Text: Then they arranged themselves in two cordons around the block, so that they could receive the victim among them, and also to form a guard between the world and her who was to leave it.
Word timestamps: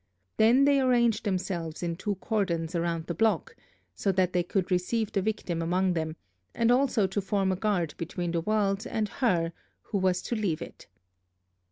Then 0.37 0.65
they 0.65 0.81
arranged 0.81 1.25
themselves 1.25 1.83
in 1.83 1.95
two 1.95 2.15
cordons 2.15 2.73
around 2.73 3.05
the 3.05 3.13
block, 3.13 3.55
so 3.93 4.11
that 4.13 4.33
they 4.33 4.41
could 4.41 4.71
receive 4.71 5.11
the 5.11 5.21
victim 5.21 5.61
among 5.61 5.93
them, 5.93 6.15
and 6.55 6.71
also 6.71 7.05
to 7.05 7.21
form 7.21 7.51
a 7.51 7.55
guard 7.55 7.93
between 7.97 8.31
the 8.31 8.41
world 8.41 8.87
and 8.87 9.07
her 9.07 9.53
who 9.83 9.99
was 9.99 10.23
to 10.23 10.35
leave 10.35 10.59
it. 10.63 10.87